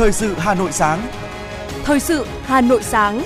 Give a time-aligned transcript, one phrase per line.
[0.00, 1.06] Thời sự Hà Nội sáng.
[1.84, 3.22] Thời sự Hà Nội sáng.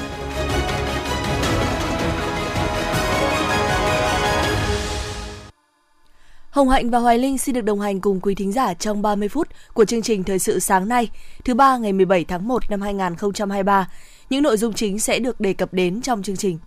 [6.50, 9.28] Hồng Hạnh và Hoài Linh xin được đồng hành cùng quý thính giả trong 30
[9.28, 11.10] phút của chương trình Thời sự sáng nay,
[11.44, 13.88] thứ ba ngày 17 tháng 1 năm 2023.
[14.30, 16.58] Những nội dung chính sẽ được đề cập đến trong chương trình.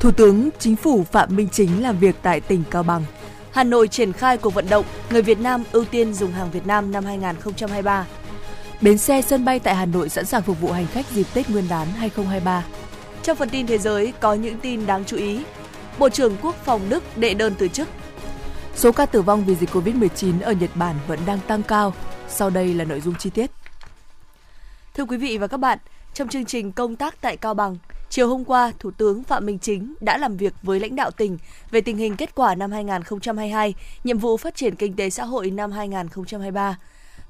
[0.00, 3.04] Thủ tướng Chính phủ Phạm Minh Chính làm việc tại tỉnh Cao Bằng.
[3.52, 6.66] Hà Nội triển khai cuộc vận động Người Việt Nam ưu tiên dùng hàng Việt
[6.66, 8.06] Nam năm 2023.
[8.80, 11.50] Bến xe sân bay tại Hà Nội sẵn sàng phục vụ hành khách dịp Tết
[11.50, 12.64] Nguyên đán 2023.
[13.22, 15.42] Trong phần tin thế giới có những tin đáng chú ý.
[15.98, 17.88] Bộ trưởng Quốc phòng Đức đệ đơn từ chức.
[18.74, 21.94] Số ca tử vong vì dịch COVID-19 ở Nhật Bản vẫn đang tăng cao.
[22.28, 23.50] Sau đây là nội dung chi tiết.
[24.94, 25.78] Thưa quý vị và các bạn,
[26.14, 27.76] trong chương trình công tác tại Cao Bằng,
[28.10, 31.38] chiều hôm qua, Thủ tướng Phạm Minh Chính đã làm việc với lãnh đạo tỉnh
[31.70, 33.74] về tình hình kết quả năm 2022,
[34.04, 36.78] nhiệm vụ phát triển kinh tế xã hội năm 2023.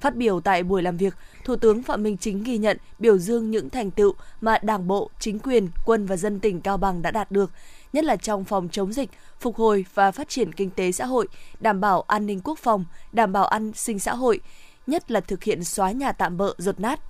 [0.00, 1.14] Phát biểu tại buổi làm việc,
[1.44, 5.10] Thủ tướng Phạm Minh Chính ghi nhận, biểu dương những thành tựu mà Đảng bộ,
[5.18, 7.50] chính quyền, quân và dân tỉnh Cao Bằng đã đạt được,
[7.92, 11.28] nhất là trong phòng chống dịch, phục hồi và phát triển kinh tế xã hội,
[11.60, 14.40] đảm bảo an ninh quốc phòng, đảm bảo an sinh xã hội,
[14.86, 17.00] nhất là thực hiện xóa nhà tạm bợ rột nát.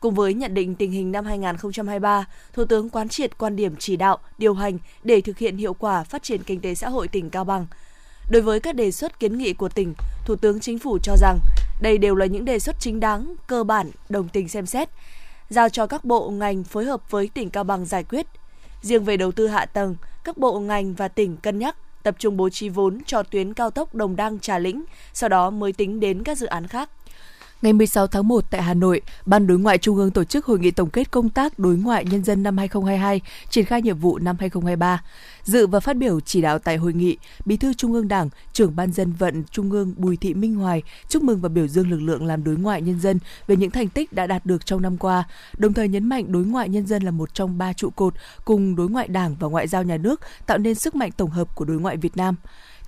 [0.00, 3.96] Cùng với nhận định tình hình năm 2023, Thủ tướng quán triệt quan điểm chỉ
[3.96, 7.30] đạo, điều hành để thực hiện hiệu quả phát triển kinh tế xã hội tỉnh
[7.30, 7.66] Cao Bằng.
[8.30, 11.38] Đối với các đề xuất kiến nghị của tỉnh, Thủ tướng Chính phủ cho rằng
[11.82, 14.88] đây đều là những đề xuất chính đáng, cơ bản, đồng tình xem xét,
[15.48, 18.26] giao cho các bộ ngành phối hợp với tỉnh Cao Bằng giải quyết.
[18.82, 22.36] Riêng về đầu tư hạ tầng, các bộ ngành và tỉnh cân nhắc tập trung
[22.36, 26.00] bố trí vốn cho tuyến cao tốc Đồng Đăng Trà Lĩnh, sau đó mới tính
[26.00, 26.90] đến các dự án khác.
[27.62, 30.58] Ngày 16 tháng 1 tại Hà Nội, Ban Đối ngoại Trung ương tổ chức hội
[30.58, 34.18] nghị tổng kết công tác đối ngoại nhân dân năm 2022, triển khai nhiệm vụ
[34.18, 35.02] năm 2023.
[35.44, 38.76] Dự và phát biểu chỉ đạo tại hội nghị, Bí thư Trung ương Đảng, trưởng
[38.76, 42.00] Ban dân vận Trung ương Bùi Thị Minh Hoài chúc mừng và biểu dương lực
[42.00, 44.96] lượng làm đối ngoại nhân dân về những thành tích đã đạt được trong năm
[44.96, 45.24] qua,
[45.58, 48.76] đồng thời nhấn mạnh đối ngoại nhân dân là một trong ba trụ cột cùng
[48.76, 51.64] đối ngoại Đảng và ngoại giao nhà nước tạo nên sức mạnh tổng hợp của
[51.64, 52.34] đối ngoại Việt Nam.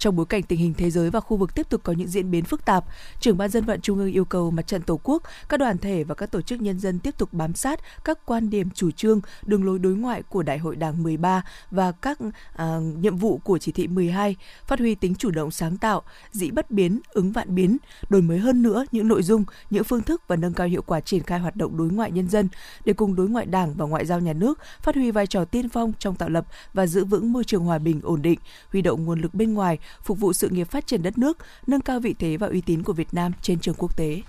[0.02, 2.30] Trong bối cảnh tình hình thế giới và khu vực tiếp tục có những diễn
[2.30, 2.84] biến phức tạp,
[3.20, 6.04] trưởng ban dân vận Trung ương yêu cầu mặt trận Tổ quốc, các đoàn thể
[6.04, 9.20] và các tổ chức nhân dân tiếp tục bám sát các quan điểm chủ trương,
[9.46, 12.18] đường lối đối ngoại của Đại hội Đảng 13 và các
[12.56, 14.36] à, nhiệm vụ của chỉ thị 12,
[14.66, 16.02] phát huy tính chủ động sáng tạo,
[16.32, 17.76] dĩ bất biến, ứng vạn biến,
[18.08, 21.00] đổi mới hơn nữa những nội dung, những phương thức và nâng cao hiệu quả
[21.00, 22.48] triển khai hoạt động đối ngoại nhân dân
[22.84, 25.68] để cùng đối ngoại Đảng và ngoại giao nhà nước phát huy vai trò tiên
[25.68, 28.38] phong trong tạo lập và giữ vững môi trường hòa bình ổn định,
[28.72, 31.80] huy động nguồn lực bên ngoài phục vụ sự nghiệp phát triển đất nước, nâng
[31.80, 34.22] cao vị thế và uy tín của Việt Nam trên trường quốc tế.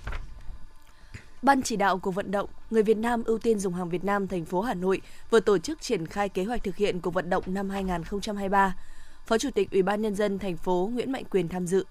[1.42, 4.28] Ban chỉ đạo của vận động Người Việt Nam ưu tiên dùng hàng Việt Nam
[4.28, 7.30] thành phố Hà Nội vừa tổ chức triển khai kế hoạch thực hiện của vận
[7.30, 8.76] động năm 2023.
[9.26, 11.86] Phó Chủ tịch Ủy ban nhân dân thành phố Nguyễn Mạnh Quyền tham dự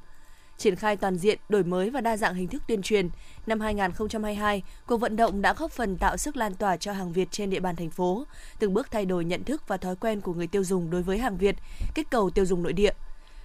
[0.63, 3.09] triển khai toàn diện, đổi mới và đa dạng hình thức tuyên truyền.
[3.47, 7.29] Năm 2022, cuộc vận động đã góp phần tạo sức lan tỏa cho hàng Việt
[7.31, 8.27] trên địa bàn thành phố,
[8.59, 11.19] từng bước thay đổi nhận thức và thói quen của người tiêu dùng đối với
[11.19, 11.57] hàng Việt,
[11.95, 12.93] kích cầu tiêu dùng nội địa.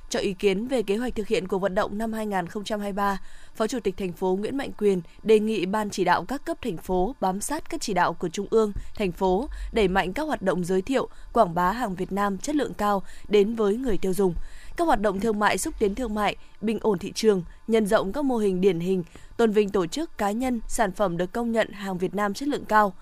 [0.09, 3.17] Cho ý kiến về kế hoạch thực hiện của vận động năm 2023,
[3.55, 6.57] Phó Chủ tịch thành phố Nguyễn Mạnh Quyền đề nghị ban chỉ đạo các cấp
[6.61, 10.23] thành phố bám sát các chỉ đạo của Trung ương, thành phố, đẩy mạnh các
[10.23, 13.97] hoạt động giới thiệu, quảng bá hàng Việt Nam chất lượng cao đến với người
[13.97, 14.33] tiêu dùng.
[14.77, 18.13] Các hoạt động thương mại xúc tiến thương mại, bình ổn thị trường, nhân rộng
[18.13, 19.03] các mô hình điển hình,
[19.37, 22.47] tôn vinh tổ chức cá nhân, sản phẩm được công nhận hàng Việt Nam chất
[22.49, 22.93] lượng cao.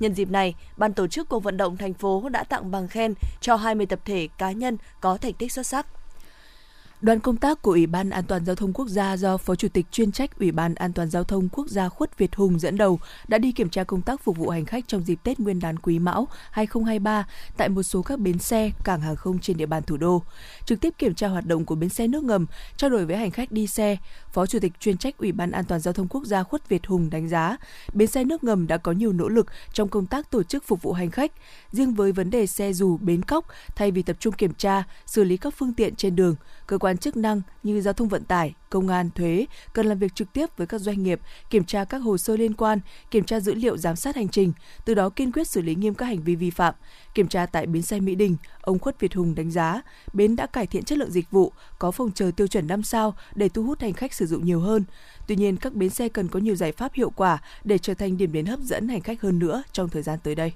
[0.00, 3.14] Nhân dịp này, ban tổ chức cuộc vận động thành phố đã tặng bằng khen
[3.40, 5.86] cho 20 tập thể cá nhân có thành tích xuất sắc.
[7.00, 9.68] Đoàn công tác của Ủy ban An toàn giao thông quốc gia do Phó Chủ
[9.68, 12.76] tịch chuyên trách Ủy ban An toàn giao thông quốc gia Khuất Việt Hùng dẫn
[12.76, 12.98] đầu
[13.28, 15.78] đã đi kiểm tra công tác phục vụ hành khách trong dịp Tết Nguyên đán
[15.78, 17.26] Quý Mão 2023
[17.56, 20.22] tại một số các bến xe, cảng hàng không trên địa bàn thủ đô.
[20.64, 23.30] Trực tiếp kiểm tra hoạt động của bến xe nước ngầm, trao đổi với hành
[23.30, 23.96] khách đi xe,
[24.32, 26.86] Phó Chủ tịch chuyên trách Ủy ban An toàn giao thông quốc gia Khuất Việt
[26.86, 27.56] Hùng đánh giá,
[27.92, 30.82] bến xe nước ngầm đã có nhiều nỗ lực trong công tác tổ chức phục
[30.82, 31.32] vụ hành khách.
[31.72, 35.24] Riêng với vấn đề xe dù bến cóc, thay vì tập trung kiểm tra, xử
[35.24, 36.34] lý các phương tiện trên đường,
[36.68, 40.14] cơ quan chức năng như giao thông vận tải, công an, thuế cần làm việc
[40.14, 41.20] trực tiếp với các doanh nghiệp,
[41.50, 42.80] kiểm tra các hồ sơ liên quan,
[43.10, 44.52] kiểm tra dữ liệu giám sát hành trình,
[44.84, 46.74] từ đó kiên quyết xử lý nghiêm các hành vi vi phạm.
[47.14, 49.82] Kiểm tra tại bến xe Mỹ Đình, ông Khuất Việt Hùng đánh giá
[50.12, 53.14] bến đã cải thiện chất lượng dịch vụ, có phòng chờ tiêu chuẩn 5 sao
[53.34, 54.84] để thu hút hành khách sử dụng nhiều hơn.
[55.26, 58.16] Tuy nhiên, các bến xe cần có nhiều giải pháp hiệu quả để trở thành
[58.16, 60.52] điểm đến hấp dẫn hành khách hơn nữa trong thời gian tới đây.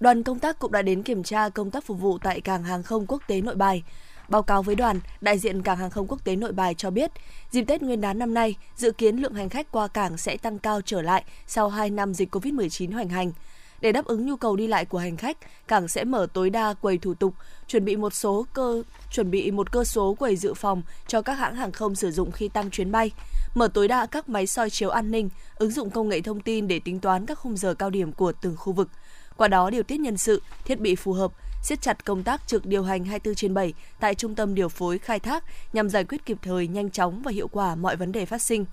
[0.00, 2.82] Đoàn công tác cũng đã đến kiểm tra công tác phục vụ tại cảng hàng
[2.82, 3.82] không quốc tế Nội Bài.
[4.28, 7.10] Báo cáo với đoàn, đại diện cảng hàng không quốc tế Nội Bài cho biết,
[7.50, 10.58] dịp Tết Nguyên đán năm nay, dự kiến lượng hành khách qua cảng sẽ tăng
[10.58, 13.32] cao trở lại sau 2 năm dịch COVID-19 hoành hành.
[13.80, 15.36] Để đáp ứng nhu cầu đi lại của hành khách,
[15.68, 17.34] cảng sẽ mở tối đa quầy thủ tục,
[17.66, 21.34] chuẩn bị một số cơ chuẩn bị một cơ số quầy dự phòng cho các
[21.34, 23.10] hãng hàng không sử dụng khi tăng chuyến bay,
[23.54, 26.68] mở tối đa các máy soi chiếu an ninh, ứng dụng công nghệ thông tin
[26.68, 28.88] để tính toán các khung giờ cao điểm của từng khu vực.
[29.36, 32.66] Qua đó điều tiết nhân sự, thiết bị phù hợp, siết chặt công tác trực
[32.66, 36.26] điều hành 24 trên 7 tại trung tâm điều phối khai thác nhằm giải quyết
[36.26, 38.64] kịp thời, nhanh chóng và hiệu quả mọi vấn đề phát sinh.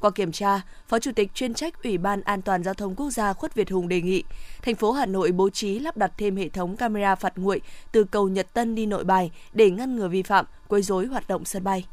[0.00, 3.10] Qua kiểm tra, Phó Chủ tịch chuyên trách Ủy ban An toàn giao thông quốc
[3.10, 4.24] gia Khuất Việt Hùng đề nghị
[4.62, 7.60] thành phố Hà Nội bố trí lắp đặt thêm hệ thống camera phạt nguội
[7.92, 11.28] từ cầu Nhật Tân đi Nội Bài để ngăn ngừa vi phạm, quấy rối hoạt
[11.28, 11.86] động sân bay.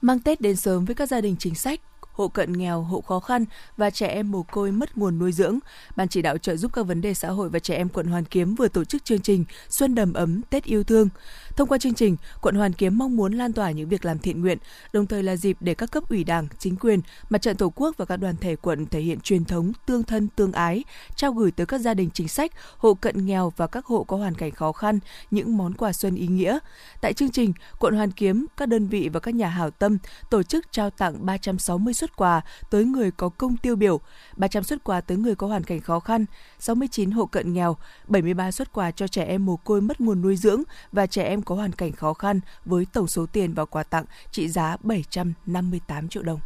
[0.00, 1.80] Mang Tết đến sớm với các gia đình chính sách,
[2.16, 3.44] hộ cận nghèo, hộ khó khăn
[3.76, 5.58] và trẻ em mồ côi mất nguồn nuôi dưỡng.
[5.96, 8.24] Ban chỉ đạo trợ giúp các vấn đề xã hội và trẻ em quận Hoàn
[8.24, 11.08] Kiếm vừa tổ chức chương trình Xuân đầm ấm Tết yêu thương.
[11.56, 14.40] Thông qua chương trình, quận Hoàn Kiếm mong muốn lan tỏa những việc làm thiện
[14.40, 14.58] nguyện,
[14.92, 17.96] đồng thời là dịp để các cấp ủy Đảng, chính quyền, mặt trận Tổ quốc
[17.96, 20.84] và các đoàn thể quận thể hiện truyền thống tương thân tương ái,
[21.16, 24.16] trao gửi tới các gia đình chính sách, hộ cận nghèo và các hộ có
[24.16, 24.98] hoàn cảnh khó khăn
[25.30, 26.58] những món quà xuân ý nghĩa.
[27.00, 29.98] Tại chương trình, quận Hoàn Kiếm, các đơn vị và các nhà hảo tâm
[30.30, 34.00] tổ chức trao tặng 360 xuất quà tới người có công tiêu biểu,
[34.36, 36.24] 300 xuất quà tới người có hoàn cảnh khó khăn,
[36.58, 37.76] 69 hộ cận nghèo,
[38.08, 40.62] 73 xuất quà cho trẻ em mồ côi mất nguồn nuôi dưỡng
[40.92, 44.04] và trẻ em có hoàn cảnh khó khăn với tổng số tiền và quà tặng
[44.30, 46.40] trị giá 758 triệu đồng.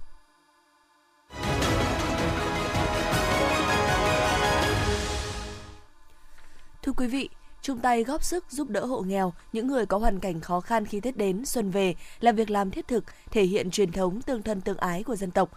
[6.83, 7.29] Thưa quý vị,
[7.63, 10.87] chung tay góp sức giúp đỡ hộ nghèo, những người có hoàn cảnh khó khăn
[10.87, 14.43] khi Tết đến, xuân về là việc làm thiết thực, thể hiện truyền thống tương
[14.43, 15.51] thân tương ái của dân tộc.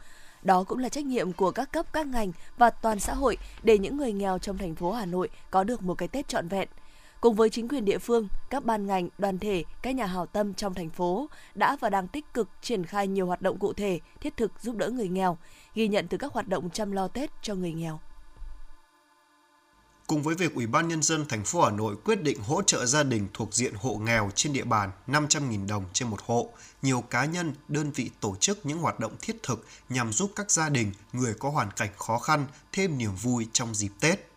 [0.44, 3.78] Đó cũng là trách nhiệm của các cấp, các ngành và toàn xã hội để
[3.78, 6.68] những người nghèo trong thành phố Hà Nội có được một cái Tết trọn vẹn–
[7.24, 10.54] Cùng với chính quyền địa phương, các ban ngành, đoàn thể, các nhà hảo tâm
[10.54, 14.00] trong thành phố đã và đang tích cực triển khai nhiều hoạt động cụ thể,
[14.22, 15.38] thiết thực giúp đỡ người nghèo,
[15.76, 18.00] ghi nhận từ các hoạt động chăm lo Tết cho người nghèo.
[20.08, 22.86] Cùng với việc Ủy ban Nhân dân thành phố Hà Nội quyết định hỗ trợ
[22.86, 26.50] gia đình thuộc diện hộ nghèo trên địa bàn 500.000 đồng trên một hộ,
[26.82, 30.52] nhiều cá nhân, đơn vị tổ chức những hoạt động thiết thực nhằm giúp các
[30.52, 34.34] gia đình, người có hoàn cảnh khó khăn thêm niềm vui trong dịp Tết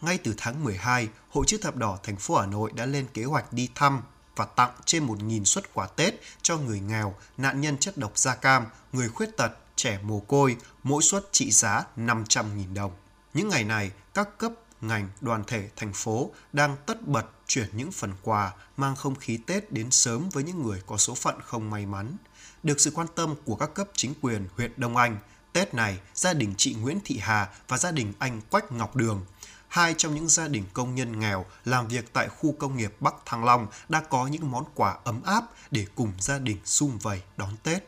[0.00, 3.24] ngay từ tháng 12, Hội chữ thập đỏ thành phố Hà Nội đã lên kế
[3.24, 4.02] hoạch đi thăm
[4.36, 8.34] và tặng trên 1.000 suất quà Tết cho người nghèo, nạn nhân chất độc da
[8.34, 12.92] cam, người khuyết tật, trẻ mồ côi, mỗi suất trị giá 500.000 đồng.
[13.34, 17.92] Những ngày này, các cấp, ngành, đoàn thể thành phố đang tất bật chuyển những
[17.92, 21.70] phần quà mang không khí Tết đến sớm với những người có số phận không
[21.70, 22.16] may mắn.
[22.62, 25.18] Được sự quan tâm của các cấp chính quyền huyện Đông Anh,
[25.52, 29.24] Tết này, gia đình chị Nguyễn Thị Hà và gia đình anh Quách Ngọc Đường
[29.68, 33.14] hai trong những gia đình công nhân nghèo làm việc tại khu công nghiệp Bắc
[33.26, 37.22] Thăng Long đã có những món quà ấm áp để cùng gia đình sum vầy
[37.36, 37.84] đón Tết.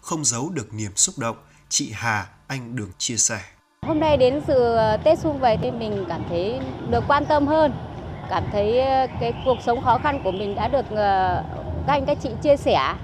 [0.00, 1.36] Không giấu được niềm xúc động,
[1.68, 3.44] chị Hà, anh Đường chia sẻ.
[3.86, 6.60] Hôm nay đến dự Tết sum vầy thì mình cảm thấy
[6.90, 7.72] được quan tâm hơn,
[8.30, 11.42] cảm thấy ờ, cái cuộc sống khó khăn của mình đã được ờ,
[11.86, 12.94] các anh các chị chia sẻ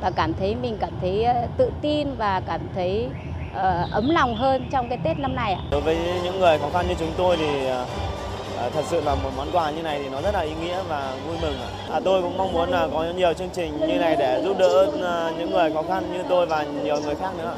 [0.00, 3.08] và cảm thấy mình cảm thấy ờ, tự tin và cảm thấy
[3.92, 5.60] ấm lòng hơn trong cái Tết năm nay ạ.
[5.70, 7.68] Đối với những người khó khăn như chúng tôi thì
[8.74, 11.14] thật sự là một món quà như này thì nó rất là ý nghĩa và
[11.26, 11.54] vui mừng.
[11.92, 14.86] À, tôi cũng mong muốn là có nhiều chương trình như này để giúp đỡ
[15.38, 17.54] những người khó khăn như tôi và nhiều người khác nữa.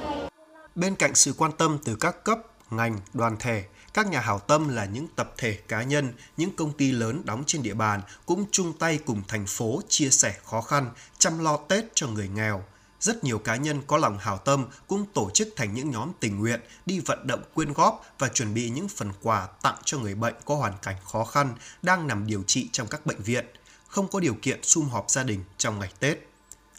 [0.75, 2.39] Bên cạnh sự quan tâm từ các cấp,
[2.73, 3.65] ngành, đoàn thể,
[3.95, 7.45] các nhà hảo tâm là những tập thể cá nhân, những công ty lớn đóng
[7.47, 11.57] trên địa bàn cũng chung tay cùng thành phố chia sẻ khó khăn, chăm lo
[11.57, 12.65] Tết cho người nghèo,
[13.01, 16.39] rất nhiều cá nhân có lòng hảo tâm cũng tổ chức thành những nhóm tình
[16.39, 20.15] nguyện đi vận động quyên góp và chuẩn bị những phần quà tặng cho người
[20.15, 23.47] bệnh có hoàn cảnh khó khăn đang nằm điều trị trong các bệnh viện,
[23.89, 26.19] không có điều kiện sum họp gia đình trong ngày Tết.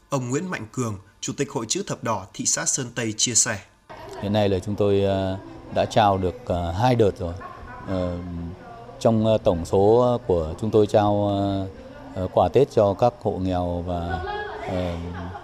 [0.09, 3.35] Ông Nguyễn Mạnh Cường, Chủ tịch Hội chữ thập đỏ thị xã Sơn Tây chia
[3.35, 3.59] sẻ.
[4.21, 5.37] Hiện nay là chúng tôi à,
[5.75, 7.33] đã trao được ờ, hai đợt rồi.
[7.87, 8.17] Ờ,
[8.99, 11.39] trong ờ, tổng số của chúng tôi trao
[12.33, 14.21] quà Tết cho các hộ nghèo và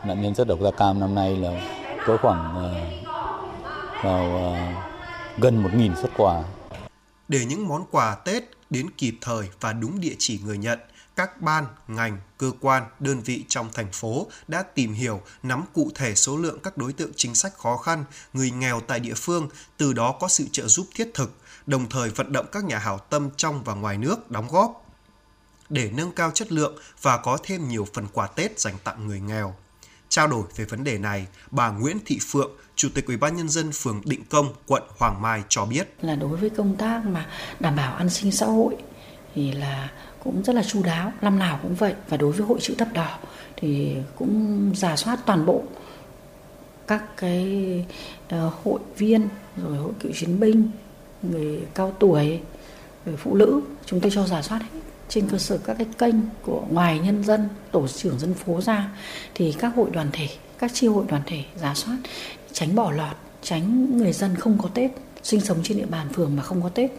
[0.05, 1.61] nạn nhân chất độc da cam năm nay là
[2.07, 2.71] có khoảng
[4.03, 4.53] vào
[5.37, 6.43] gần 1.000 xuất quà.
[7.27, 10.79] Để những món quà Tết đến kịp thời và đúng địa chỉ người nhận,
[11.19, 15.91] các ban, ngành, cơ quan, đơn vị trong thành phố đã tìm hiểu, nắm cụ
[15.95, 19.49] thể số lượng các đối tượng chính sách khó khăn, người nghèo tại địa phương,
[19.77, 21.33] từ đó có sự trợ giúp thiết thực,
[21.65, 24.85] đồng thời vận động các nhà hảo tâm trong và ngoài nước đóng góp
[25.69, 29.19] để nâng cao chất lượng và có thêm nhiều phần quà Tết dành tặng người
[29.19, 29.55] nghèo.
[30.09, 33.49] Trao đổi về vấn đề này, bà Nguyễn Thị Phượng, Chủ tịch Ủy ban nhân
[33.49, 37.27] dân phường Định Công, quận Hoàng Mai cho biết là đối với công tác mà
[37.59, 38.75] đảm bảo an sinh xã hội
[39.35, 39.89] thì là
[40.23, 41.93] cũng rất là chu đáo, năm nào cũng vậy.
[42.09, 43.17] Và đối với hội chữ thập đỏ
[43.55, 45.63] thì cũng giả soát toàn bộ
[46.87, 47.85] các cái
[48.29, 49.27] ờ, hội viên
[49.63, 50.71] rồi hội cựu chiến binh
[51.21, 52.39] người cao tuổi,
[53.05, 56.15] người phụ nữ, chúng tôi cho giả soát hết trên cơ sở các cái kênh
[56.41, 58.89] của ngoài nhân dân, tổ trưởng dân phố ra.
[59.35, 60.27] Thì các hội đoàn thể,
[60.59, 61.97] các chi hội đoàn thể giả soát
[62.53, 64.91] tránh bỏ lọt, tránh người dân không có Tết,
[65.23, 66.91] sinh sống trên địa bàn phường mà không có Tết.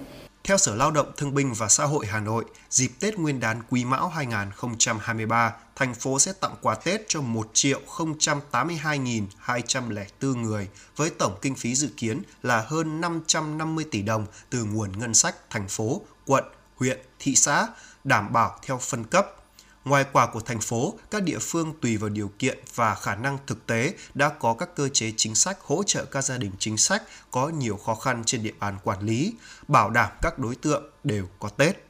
[0.45, 3.63] Theo Sở Lao động Thương binh và Xã hội Hà Nội, dịp Tết Nguyên đán
[3.71, 11.11] Quý Mão 2023, thành phố sẽ tặng quà Tết cho 1 triệu 082.204 người với
[11.11, 15.69] tổng kinh phí dự kiến là hơn 550 tỷ đồng từ nguồn ngân sách thành
[15.69, 16.45] phố, quận,
[16.77, 17.67] huyện, thị xã,
[18.05, 19.40] đảm bảo theo phân cấp.
[19.85, 23.39] Ngoài quà của thành phố, các địa phương tùy vào điều kiện và khả năng
[23.47, 26.77] thực tế đã có các cơ chế chính sách hỗ trợ các gia đình chính
[26.77, 29.35] sách có nhiều khó khăn trên địa bàn quản lý,
[29.69, 31.87] bảo đảm các đối tượng đều có Tết.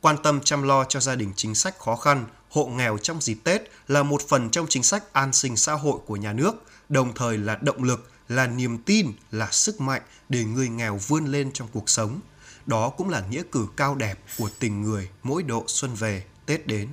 [0.00, 3.38] Quan tâm chăm lo cho gia đình chính sách khó khăn, hộ nghèo trong dịp
[3.44, 6.52] Tết là một phần trong chính sách an sinh xã hội của nhà nước,
[6.88, 11.26] đồng thời là động lực, là niềm tin, là sức mạnh để người nghèo vươn
[11.26, 12.20] lên trong cuộc sống.
[12.66, 16.66] Đó cũng là nghĩa cử cao đẹp của tình người mỗi độ xuân về Tết
[16.66, 16.88] đến.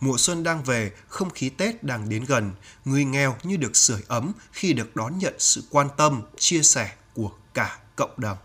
[0.00, 2.52] Mùa xuân đang về, không khí Tết đang đến gần,
[2.84, 6.92] người nghèo như được sưởi ấm khi được đón nhận sự quan tâm, chia sẻ
[7.14, 8.36] của cả cộng đồng.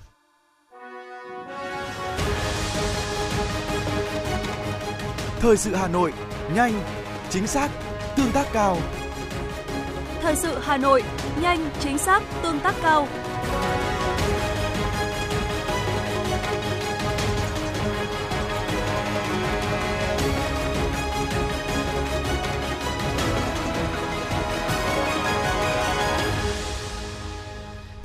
[5.40, 6.14] Thời sự Hà Nội,
[6.54, 6.84] nhanh,
[7.30, 7.70] chính xác,
[8.18, 8.78] tương tác cao.
[10.22, 11.04] Thời sự Hà Nội,
[11.42, 13.08] nhanh, chính xác, tương tác cao.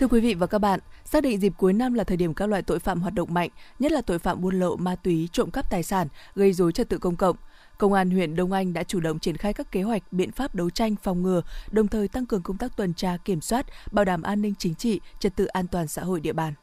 [0.00, 2.47] Thưa quý vị và các bạn, xác định dịp cuối năm là thời điểm các
[2.47, 5.50] loại tội phạm hoạt động mạnh, nhất là tội phạm buôn lậu, ma túy, trộm
[5.50, 7.37] cắp tài sản, gây dối trật tự công cộng.
[7.79, 10.55] Công an huyện Đông Anh đã chủ động triển khai các kế hoạch, biện pháp
[10.55, 14.05] đấu tranh phòng ngừa, đồng thời tăng cường công tác tuần tra, kiểm soát, bảo
[14.05, 16.55] đảm an ninh chính trị, trật tự an toàn xã hội địa bàn.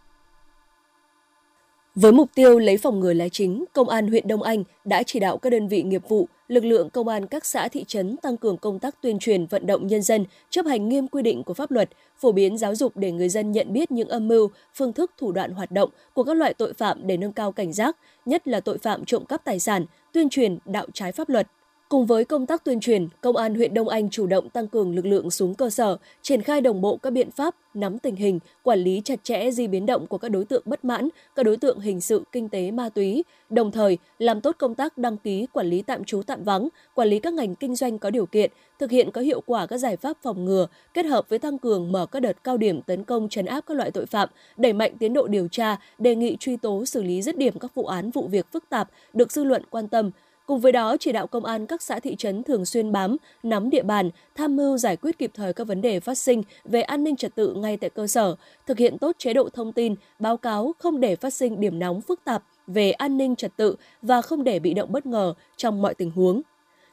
[1.96, 5.20] Với mục tiêu lấy phòng ngừa là chính, Công an huyện Đông Anh đã chỉ
[5.20, 8.38] đạo các đơn vị nghiệp vụ, lực lượng công an các xã thị trấn tăng
[8.38, 11.54] cường công tác tuyên truyền vận động nhân dân chấp hành nghiêm quy định của
[11.54, 14.94] pháp luật, phổ biến giáo dục để người dân nhận biết những âm mưu, phương
[14.94, 17.98] thức thủ đoạn hoạt động của các loại tội phạm để nâng cao cảnh giác,
[18.26, 21.48] nhất là tội phạm trộm cắp tài sản, tuyên truyền đạo trái pháp luật,
[21.94, 24.96] Cùng với công tác tuyên truyền, Công an huyện Đông Anh chủ động tăng cường
[24.96, 28.40] lực lượng xuống cơ sở, triển khai đồng bộ các biện pháp, nắm tình hình,
[28.64, 31.58] quản lý chặt chẽ di biến động của các đối tượng bất mãn, các đối
[31.58, 35.48] tượng hình sự, kinh tế, ma túy, đồng thời làm tốt công tác đăng ký
[35.54, 38.52] quản lý tạm trú tạm vắng, quản lý các ngành kinh doanh có điều kiện,
[38.80, 41.92] thực hiện có hiệu quả các giải pháp phòng ngừa, kết hợp với tăng cường
[41.92, 44.98] mở các đợt cao điểm tấn công chấn áp các loại tội phạm, đẩy mạnh
[45.00, 48.12] tiến độ điều tra, đề nghị truy tố xử lý dứt điểm các vụ án
[48.12, 50.12] vụ việc phức tạp được dư luận quan tâm,
[50.48, 53.70] Cùng với đó, chỉ đạo công an các xã thị trấn thường xuyên bám, nắm
[53.70, 57.04] địa bàn, tham mưu giải quyết kịp thời các vấn đề phát sinh về an
[57.04, 58.36] ninh trật tự ngay tại cơ sở,
[58.68, 62.02] thực hiện tốt chế độ thông tin, báo cáo không để phát sinh điểm nóng
[62.02, 65.82] phức tạp về an ninh trật tự và không để bị động bất ngờ trong
[65.82, 66.42] mọi tình huống.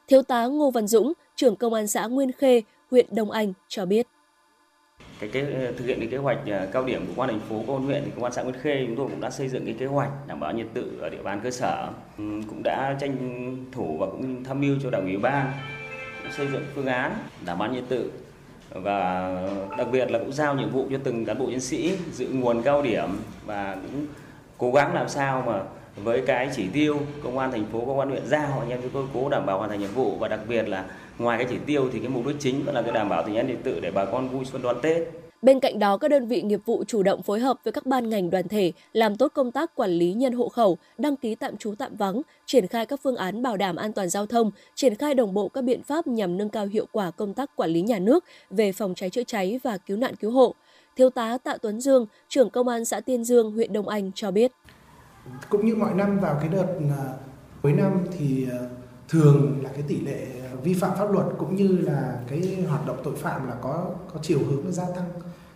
[0.09, 3.87] Thiếu tá Ngô Văn Dũng, trưởng công an xã Nguyên Khê, huyện Đông Anh cho
[3.87, 4.07] biết
[5.21, 5.45] cái, cái
[5.77, 8.03] thực hiện cái kế hoạch à, cao điểm của quan thành phố công an huyện
[8.05, 10.11] thì công an xã Nguyên Khê chúng tôi cũng đã xây dựng cái kế hoạch
[10.27, 11.89] đảm bảo an tự ở địa bàn cơ sở.
[12.19, 13.17] Ừ, cũng đã tranh
[13.73, 15.53] thủ và cũng tham mưu cho đảng ủy ban
[16.37, 17.15] xây dựng phương án
[17.47, 18.11] đảm bảo an tự
[18.75, 19.37] và
[19.79, 22.63] đặc biệt là cũng giao nhiệm vụ cho từng cán bộ chiến sĩ giữ nguồn
[22.63, 23.09] cao điểm
[23.47, 24.07] và cũng
[24.59, 25.63] cố gắng làm sao mà
[25.97, 28.91] với cái chỉ tiêu công an thành phố công an huyện giao anh em chúng
[28.91, 30.85] tôi cố đảm bảo hoàn thành nhiệm vụ và đặc biệt là
[31.21, 33.37] ngoài cái chỉ tiêu thì cái mục đích chính vẫn là cái đảm bảo tình
[33.37, 35.03] an ninh tự để bà con vui xuân đón Tết.
[35.43, 38.09] Bên cạnh đó, các đơn vị nghiệp vụ chủ động phối hợp với các ban
[38.09, 41.57] ngành đoàn thể làm tốt công tác quản lý nhân hộ khẩu, đăng ký tạm
[41.57, 44.95] trú tạm vắng, triển khai các phương án bảo đảm an toàn giao thông, triển
[44.95, 47.83] khai đồng bộ các biện pháp nhằm nâng cao hiệu quả công tác quản lý
[47.83, 50.55] nhà nước về phòng cháy chữa cháy và cứu nạn cứu hộ.
[50.97, 54.31] Thiếu tá Tạ Tuấn Dương, trưởng công an xã Tiên Dương, huyện Đông Anh cho
[54.31, 54.53] biết.
[55.49, 56.67] Cũng như mọi năm vào cái đợt
[56.99, 57.05] à,
[57.63, 58.59] cuối năm thì à,
[59.11, 60.27] thường là cái tỷ lệ
[60.63, 64.21] vi phạm pháp luật cũng như là cái hoạt động tội phạm là có có
[64.23, 65.11] chiều hướng nó gia tăng.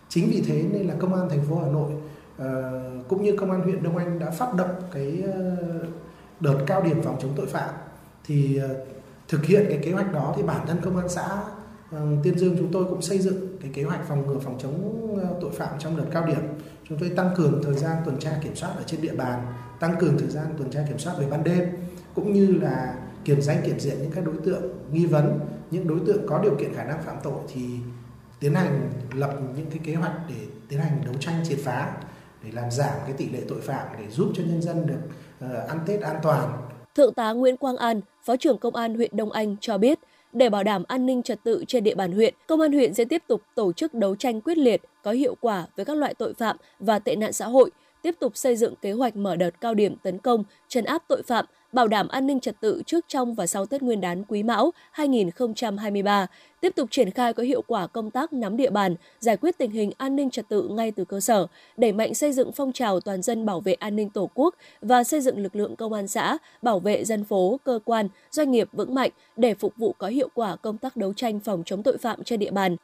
[0.08, 1.92] Chính vì thế nên là công an thành phố Hà Nội
[2.42, 5.88] uh, cũng như công an huyện Đông Anh đã phát động cái uh,
[6.40, 7.70] đợt cao điểm phòng chống tội phạm.
[8.26, 8.76] Thì uh,
[9.28, 11.42] thực hiện cái kế hoạch đó thì bản thân công an xã
[11.96, 15.06] uh, Tiên Dương chúng tôi cũng xây dựng cái kế hoạch phòng ngừa phòng chống
[15.12, 16.40] uh, tội phạm trong đợt cao điểm.
[16.88, 19.46] Chúng tôi tăng cường thời gian tuần tra kiểm soát ở trên địa bàn
[19.80, 21.68] tăng cường thời gian tuần tra kiểm soát về ban đêm
[22.14, 22.94] cũng như là
[23.24, 24.62] kiểm danh kiểm diện những các đối tượng
[24.92, 25.38] nghi vấn
[25.70, 27.60] những đối tượng có điều kiện khả năng phạm tội thì
[28.40, 30.34] tiến hành lập những cái kế hoạch để
[30.68, 31.96] tiến hành đấu tranh triệt phá
[32.44, 35.00] để làm giảm cái tỷ lệ tội phạm để giúp cho nhân dân được
[35.46, 36.52] uh, ăn Tết an toàn.
[36.94, 39.98] Thượng tá Nguyễn Quang An, Phó trưởng Công an huyện Đông Anh cho biết,
[40.32, 43.04] để bảo đảm an ninh trật tự trên địa bàn huyện, Công an huyện sẽ
[43.04, 46.34] tiếp tục tổ chức đấu tranh quyết liệt, có hiệu quả với các loại tội
[46.34, 47.70] phạm và tệ nạn xã hội,
[48.02, 51.22] tiếp tục xây dựng kế hoạch mở đợt cao điểm tấn công, trấn áp tội
[51.22, 54.42] phạm, bảo đảm an ninh trật tự trước trong và sau Tết Nguyên đán Quý
[54.42, 56.26] Mão 2023,
[56.60, 59.70] tiếp tục triển khai có hiệu quả công tác nắm địa bàn, giải quyết tình
[59.70, 63.00] hình an ninh trật tự ngay từ cơ sở, đẩy mạnh xây dựng phong trào
[63.00, 66.08] toàn dân bảo vệ an ninh Tổ quốc và xây dựng lực lượng công an
[66.08, 70.06] xã, bảo vệ dân phố, cơ quan, doanh nghiệp vững mạnh để phục vụ có
[70.06, 72.76] hiệu quả công tác đấu tranh phòng chống tội phạm trên địa bàn.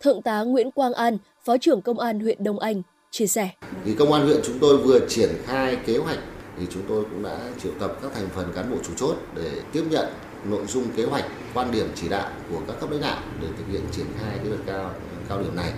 [0.00, 3.50] Thượng tá Nguyễn Quang An, Phó trưởng Công an huyện Đông Anh, chia sẻ.
[3.84, 6.18] Thì công an huyện chúng tôi vừa triển khai kế hoạch
[6.58, 9.50] thì chúng tôi cũng đã triệu tập các thành phần cán bộ chủ chốt để
[9.72, 10.06] tiếp nhận
[10.44, 13.64] nội dung kế hoạch, quan điểm chỉ đạo của các cấp lãnh đạo để thực
[13.72, 14.90] hiện triển khai cái đợt cao
[15.28, 15.72] cao điểm này.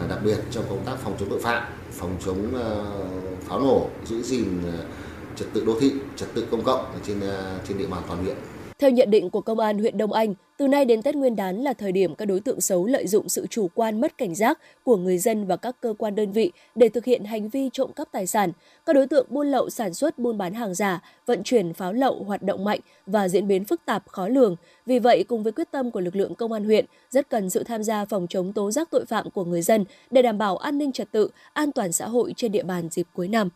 [0.00, 1.62] À, đặc biệt trong công tác phòng chống tội phạm,
[1.92, 4.74] phòng chống uh, pháo nổ, giữ gìn uh,
[5.36, 8.36] trật tự đô thị, trật tự công cộng trên uh, trên địa bàn toàn huyện.
[8.82, 11.56] Theo nhận định của Công an huyện Đông Anh, từ nay đến Tết Nguyên đán
[11.56, 14.58] là thời điểm các đối tượng xấu lợi dụng sự chủ quan mất cảnh giác
[14.84, 17.92] của người dân và các cơ quan đơn vị để thực hiện hành vi trộm
[17.92, 18.52] cắp tài sản.
[18.86, 22.24] Các đối tượng buôn lậu sản xuất buôn bán hàng giả, vận chuyển pháo lậu
[22.24, 24.56] hoạt động mạnh và diễn biến phức tạp khó lường.
[24.86, 27.64] Vì vậy, cùng với quyết tâm của lực lượng công an huyện, rất cần sự
[27.64, 30.78] tham gia phòng chống tố giác tội phạm của người dân để đảm bảo an
[30.78, 33.48] ninh trật tự, an toàn xã hội trên địa bàn dịp cuối năm.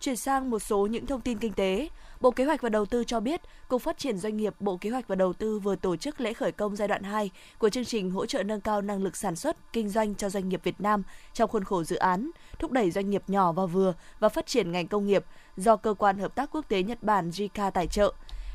[0.00, 1.88] Chuyển sang một số những thông tin kinh tế.
[2.24, 4.90] Bộ Kế hoạch và Đầu tư cho biết, Cục Phát triển Doanh nghiệp Bộ Kế
[4.90, 7.84] hoạch và Đầu tư vừa tổ chức lễ khởi công giai đoạn 2 của chương
[7.84, 10.80] trình hỗ trợ nâng cao năng lực sản xuất, kinh doanh cho doanh nghiệp Việt
[10.80, 11.02] Nam
[11.32, 14.72] trong khuôn khổ dự án thúc đẩy doanh nghiệp nhỏ và vừa và phát triển
[14.72, 15.24] ngành công nghiệp
[15.56, 18.14] do Cơ quan Hợp tác Quốc tế Nhật Bản JICA tài trợ.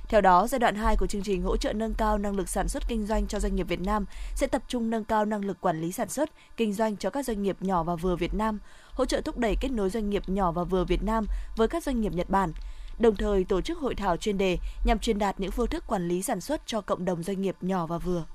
[0.09, 2.67] Theo đó, giai đoạn 2 của chương trình hỗ trợ nâng cao năng lực sản
[2.67, 5.61] xuất kinh doanh cho doanh nghiệp Việt Nam sẽ tập trung nâng cao năng lực
[5.61, 8.59] quản lý sản xuất, kinh doanh cho các doanh nghiệp nhỏ và vừa Việt Nam,
[8.93, 11.25] hỗ trợ thúc đẩy kết nối doanh nghiệp nhỏ và vừa Việt Nam
[11.57, 12.51] với các doanh nghiệp Nhật Bản,
[12.99, 16.07] đồng thời tổ chức hội thảo chuyên đề nhằm truyền đạt những phương thức quản
[16.07, 18.25] lý sản xuất cho cộng đồng doanh nghiệp nhỏ và vừa.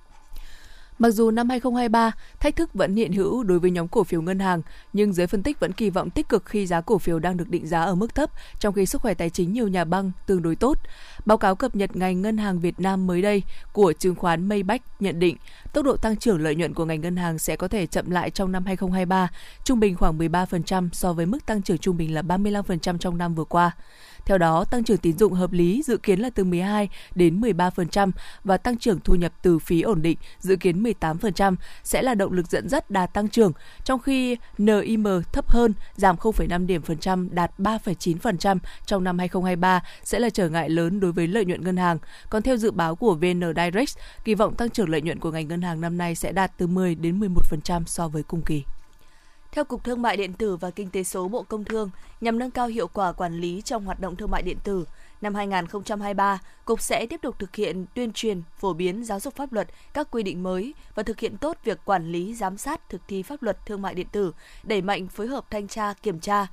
[0.99, 4.39] Mặc dù năm 2023, thách thức vẫn hiện hữu đối với nhóm cổ phiếu ngân
[4.39, 7.37] hàng, nhưng giới phân tích vẫn kỳ vọng tích cực khi giá cổ phiếu đang
[7.37, 8.31] được định giá ở mức thấp,
[8.61, 10.79] trong khi sức khỏe tài chính nhiều nhà băng tương đối tốt.
[11.27, 13.43] Báo cáo cập nhật ngành ngân hàng Việt Nam mới đây
[13.73, 15.37] của chứng khoán Maybach nhận định
[15.73, 18.31] tốc độ tăng trưởng lợi nhuận của ngành ngân hàng sẽ có thể chậm lại
[18.31, 19.29] trong năm 2023,
[19.65, 23.35] trung bình khoảng 13% so với mức tăng trưởng trung bình là 35% trong năm
[23.35, 23.71] vừa qua.
[24.25, 28.11] Theo đó, tăng trưởng tín dụng hợp lý dự kiến là từ 12 đến 13%
[28.45, 32.33] và tăng trưởng thu nhập từ phí ổn định dự kiến 18% sẽ là động
[32.33, 33.53] lực dẫn dắt đà tăng trưởng,
[33.85, 39.83] trong khi NIM thấp hơn, giảm 0,5 điểm phần trăm đạt 3,9% trong năm 2023
[40.05, 41.99] sẽ là trở ngại lớn đối với lợi nhuận ngân hàng.
[42.31, 45.49] Còn theo dự báo của VN Direct, kỳ vọng tăng trưởng lợi nhuận của ngành
[45.49, 48.65] ngân hàng năm nay sẽ đạt từ 10 đến 11% so với cùng kỳ.
[49.55, 51.91] Theo Cục Thương mại điện tử và Kinh tế số Bộ Công Thương,
[52.21, 54.85] nhằm nâng cao hiệu quả quản lý trong hoạt động thương mại điện tử,
[55.21, 59.53] năm 2023, Cục sẽ tiếp tục thực hiện tuyên truyền, phổ biến giáo dục pháp
[59.53, 63.01] luật, các quy định mới và thực hiện tốt việc quản lý, giám sát thực
[63.09, 66.47] thi pháp luật thương mại điện tử, đẩy mạnh phối hợp thanh tra, kiểm tra,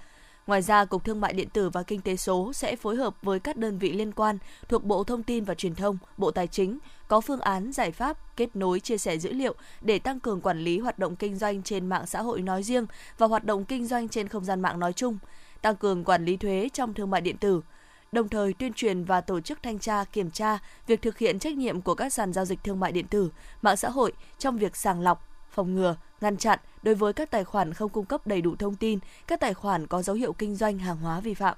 [0.47, 3.39] Ngoài ra, Cục Thương mại điện tử và Kinh tế số sẽ phối hợp với
[3.39, 4.37] các đơn vị liên quan
[4.69, 6.79] thuộc Bộ Thông tin và Truyền thông, Bộ Tài chính
[7.11, 10.59] có phương án giải pháp kết nối chia sẻ dữ liệu để tăng cường quản
[10.59, 12.85] lý hoạt động kinh doanh trên mạng xã hội nói riêng
[13.17, 15.17] và hoạt động kinh doanh trên không gian mạng nói chung,
[15.61, 17.61] tăng cường quản lý thuế trong thương mại điện tử,
[18.11, 21.53] đồng thời tuyên truyền và tổ chức thanh tra kiểm tra việc thực hiện trách
[21.53, 24.75] nhiệm của các sàn giao dịch thương mại điện tử, mạng xã hội trong việc
[24.75, 28.41] sàng lọc, phòng ngừa, ngăn chặn đối với các tài khoản không cung cấp đầy
[28.41, 31.57] đủ thông tin, các tài khoản có dấu hiệu kinh doanh hàng hóa vi phạm.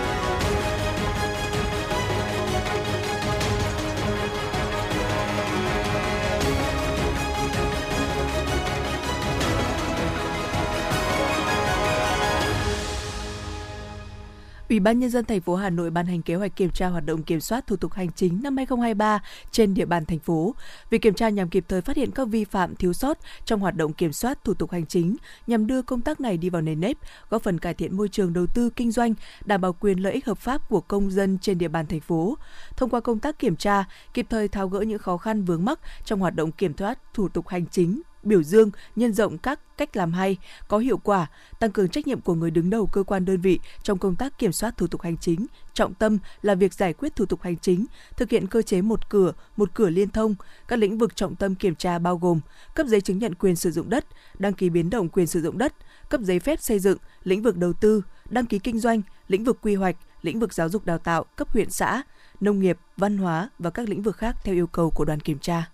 [14.71, 17.05] Ủy ban nhân dân thành phố Hà Nội ban hành kế hoạch kiểm tra hoạt
[17.05, 19.19] động kiểm soát thủ tục hành chính năm 2023
[19.51, 20.55] trên địa bàn thành phố.
[20.89, 23.75] Việc kiểm tra nhằm kịp thời phát hiện các vi phạm thiếu sót trong hoạt
[23.75, 25.15] động kiểm soát thủ tục hành chính
[25.47, 26.97] nhằm đưa công tác này đi vào nền nếp,
[27.29, 29.13] góp phần cải thiện môi trường đầu tư kinh doanh,
[29.45, 32.37] đảm bảo quyền lợi ích hợp pháp của công dân trên địa bàn thành phố.
[32.77, 35.79] Thông qua công tác kiểm tra, kịp thời tháo gỡ những khó khăn vướng mắc
[36.05, 39.97] trong hoạt động kiểm soát thủ tục hành chính biểu dương, nhân rộng các cách
[39.97, 41.27] làm hay, có hiệu quả,
[41.59, 44.39] tăng cường trách nhiệm của người đứng đầu cơ quan đơn vị trong công tác
[44.39, 47.57] kiểm soát thủ tục hành chính, trọng tâm là việc giải quyết thủ tục hành
[47.57, 47.85] chính,
[48.17, 50.35] thực hiện cơ chế một cửa, một cửa liên thông.
[50.67, 52.39] Các lĩnh vực trọng tâm kiểm tra bao gồm
[52.75, 54.05] cấp giấy chứng nhận quyền sử dụng đất,
[54.39, 55.73] đăng ký biến động quyền sử dụng đất,
[56.09, 59.57] cấp giấy phép xây dựng, lĩnh vực đầu tư, đăng ký kinh doanh, lĩnh vực
[59.61, 62.03] quy hoạch, lĩnh vực giáo dục đào tạo cấp huyện xã,
[62.39, 65.39] nông nghiệp, văn hóa và các lĩnh vực khác theo yêu cầu của đoàn kiểm
[65.39, 65.69] tra.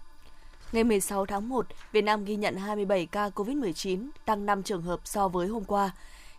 [0.71, 4.99] Ngày 16 tháng 1, Việt Nam ghi nhận 27 ca COVID-19, tăng 5 trường hợp
[5.03, 5.91] so với hôm qua.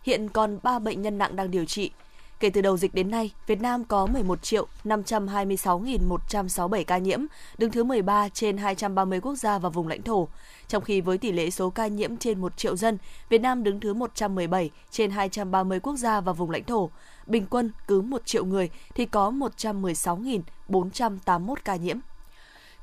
[0.03, 1.91] Hiện còn 3 bệnh nhân nặng đang điều trị.
[2.39, 7.19] Kể từ đầu dịch đến nay, Việt Nam có 11 triệu 526.167 ca nhiễm,
[7.57, 10.27] đứng thứ 13 trên 230 quốc gia và vùng lãnh thổ.
[10.67, 12.97] Trong khi với tỷ lệ số ca nhiễm trên 1 triệu dân,
[13.29, 16.89] Việt Nam đứng thứ 117 trên 230 quốc gia và vùng lãnh thổ.
[17.27, 21.97] Bình quân cứ 1 triệu người thì có 116.481 ca nhiễm.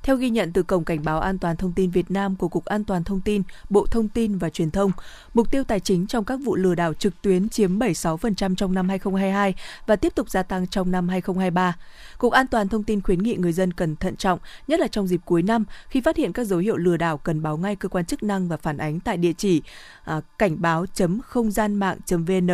[0.03, 2.65] Theo ghi nhận từ Cổng Cảnh báo An toàn Thông tin Việt Nam của Cục
[2.65, 4.93] An toàn Thông tin, Bộ Thông tin và Truyền thông,
[5.35, 8.89] mục tiêu tài chính trong các vụ lừa đảo trực tuyến chiếm 76% trong năm
[8.89, 9.55] 2022
[9.87, 11.77] và tiếp tục gia tăng trong năm 2023.
[12.19, 15.07] Cục An toàn Thông tin khuyến nghị người dân cần thận trọng, nhất là trong
[15.07, 17.89] dịp cuối năm, khi phát hiện các dấu hiệu lừa đảo cần báo ngay cơ
[17.89, 19.63] quan chức năng và phản ánh tại địa chỉ
[20.05, 22.51] à, cảnh báo.không gian mạng.vn.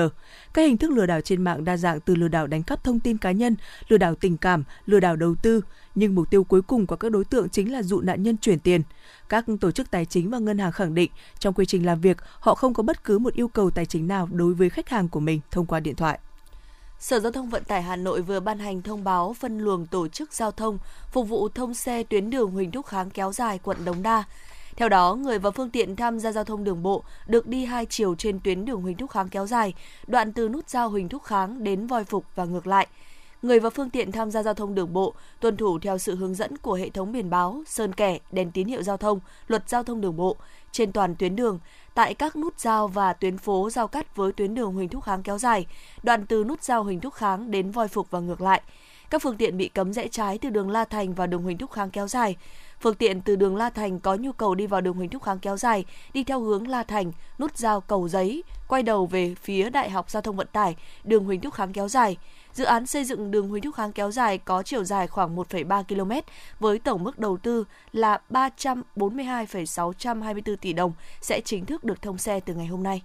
[0.55, 3.01] Các hình thức lừa đảo trên mạng đa dạng từ lừa đảo đánh cắp thông
[3.01, 3.57] tin cá nhân,
[3.89, 5.61] lừa đảo tình cảm, lừa đảo đầu tư,
[5.95, 8.59] nhưng mục tiêu cuối cùng của các đối tượng chính là dụ nạn nhân chuyển
[8.59, 8.83] tiền.
[9.29, 12.17] Các tổ chức tài chính và ngân hàng khẳng định trong quy trình làm việc,
[12.41, 15.09] họ không có bất cứ một yêu cầu tài chính nào đối với khách hàng
[15.09, 16.19] của mình thông qua điện thoại.
[16.99, 20.09] Sở Giao thông Vận tải Hà Nội vừa ban hành thông báo phân luồng tổ
[20.09, 20.79] chức giao thông
[21.13, 24.25] phục vụ thông xe tuyến đường Huỳnh Thúc Kháng kéo dài quận Đống Đa.
[24.77, 27.87] Theo đó, người và phương tiện tham gia giao thông đường bộ được đi hai
[27.87, 29.75] chiều trên tuyến đường Huỳnh Thúc Kháng kéo dài,
[30.07, 32.87] đoạn từ nút giao Huỳnh Thúc Kháng đến Voi Phục và ngược lại–
[33.43, 36.35] người và phương tiện tham gia giao thông đường bộ tuân thủ theo sự hướng
[36.35, 39.83] dẫn của hệ thống biển báo, sơn kẻ, đèn tín hiệu giao thông, luật giao
[39.83, 40.37] thông đường bộ
[40.73, 41.59] trên toàn tuyến đường,
[41.95, 45.23] tại các nút giao và tuyến phố giao cắt với tuyến đường Huỳnh Thúc Kháng
[45.23, 45.67] kéo dài,
[46.03, 48.63] đoạn từ nút giao Huỳnh Thúc Kháng đến Voi Phục và ngược lại.
[49.13, 51.73] Các phương tiện bị cấm rẽ trái từ đường La Thành vào đường Huỳnh Thúc
[51.73, 52.37] Kháng kéo dài.
[52.81, 55.39] Phương tiện từ đường La Thành có nhu cầu đi vào đường Huỳnh Thúc Kháng
[55.39, 59.71] kéo dài, đi theo hướng La Thành, nút giao Cầu Giấy, quay đầu về phía
[59.71, 62.17] Đại học Giao thông Vận tải, đường Huỳnh Thúc Kháng kéo dài.
[62.53, 65.83] Dự án xây dựng đường Huỳnh Thúc Kháng kéo dài có chiều dài khoảng 1,3
[65.83, 66.13] km
[66.61, 72.41] với tổng mức đầu tư là 342,624 tỷ đồng sẽ chính thức được thông xe
[72.41, 73.03] từ ngày hôm nay.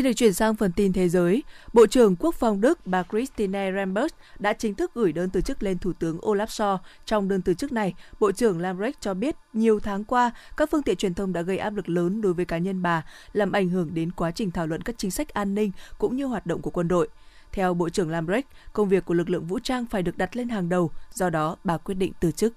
[0.00, 1.42] Xin được chuyển sang phần tin thế giới.
[1.72, 5.62] Bộ trưởng Quốc phòng Đức bà Christine Rambert đã chính thức gửi đơn từ chức
[5.62, 6.78] lên Thủ tướng Olaf Scholz.
[7.04, 10.82] Trong đơn từ chức này, Bộ trưởng Lambrecht cho biết nhiều tháng qua, các phương
[10.82, 13.68] tiện truyền thông đã gây áp lực lớn đối với cá nhân bà, làm ảnh
[13.68, 16.62] hưởng đến quá trình thảo luận các chính sách an ninh cũng như hoạt động
[16.62, 17.08] của quân đội.
[17.52, 20.48] Theo Bộ trưởng Lambrecht, công việc của lực lượng vũ trang phải được đặt lên
[20.48, 22.54] hàng đầu, do đó bà quyết định từ chức.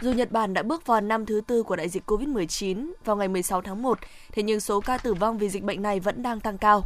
[0.00, 3.28] Dù Nhật Bản đã bước vào năm thứ tư của đại dịch COVID-19 vào ngày
[3.28, 3.98] 16 tháng 1,
[4.32, 6.82] thế nhưng số ca tử vong vì dịch bệnh này vẫn đang tăng cao.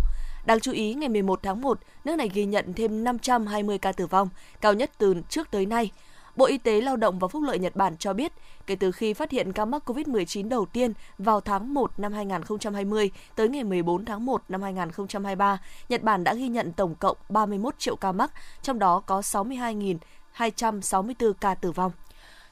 [0.47, 4.07] Đáng chú ý, ngày 11 tháng 1, nước này ghi nhận thêm 520 ca tử
[4.07, 4.29] vong,
[4.61, 5.91] cao nhất từ trước tới nay.
[6.37, 8.33] Bộ Y tế Lao động và Phúc lợi Nhật Bản cho biết,
[8.67, 13.11] kể từ khi phát hiện ca mắc COVID-19 đầu tiên vào tháng 1 năm 2020
[13.37, 17.79] tới ngày 14 tháng 1 năm 2023, Nhật Bản đã ghi nhận tổng cộng 31
[17.79, 21.93] triệu ca mắc, trong đó có 62.264 ca tử vong.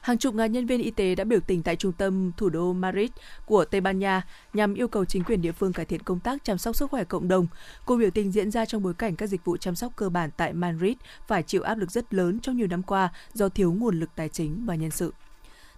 [0.01, 2.73] Hàng chục ngàn nhân viên y tế đã biểu tình tại trung tâm thủ đô
[2.73, 3.09] Madrid
[3.45, 4.21] của Tây Ban Nha
[4.53, 7.03] nhằm yêu cầu chính quyền địa phương cải thiện công tác chăm sóc sức khỏe
[7.03, 7.47] cộng đồng.
[7.85, 10.29] Cuộc biểu tình diễn ra trong bối cảnh các dịch vụ chăm sóc cơ bản
[10.37, 10.93] tại Madrid
[11.27, 14.29] phải chịu áp lực rất lớn trong nhiều năm qua do thiếu nguồn lực tài
[14.29, 15.13] chính và nhân sự.